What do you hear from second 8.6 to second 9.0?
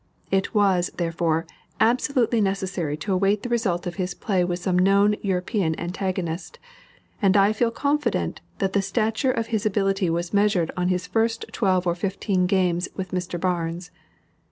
the